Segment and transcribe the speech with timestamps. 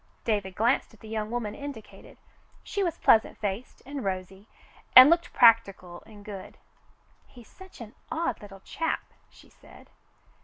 [0.23, 2.17] David glanced at the young woman indicated.
[2.63, 4.47] She was pleasant faced and rosy,
[4.95, 6.57] and looked practical and good.
[7.27, 9.91] "He's such an odd little chap," she said.